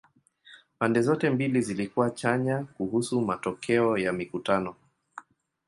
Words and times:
Pande 0.79 1.01
zote 1.01 1.29
mbili 1.29 1.61
zilikuwa 1.61 2.09
chanya 2.11 2.63
kuhusu 2.63 3.21
matokeo 3.21 3.97
ya 3.97 4.13
mikutano. 4.13 4.75